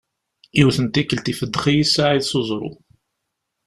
[0.57, 2.69] Yiwet n tikelt ifeddex-iyi Saɛid s uẓru.